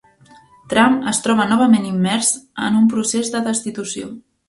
Trump 0.73 0.95
es 1.11 1.19
troba 1.27 1.45
novament 1.53 1.87
immers 1.91 2.33
en 2.71 2.83
un 2.83 2.91
procés 2.97 3.35
de 3.37 3.47
destitució 3.53 4.15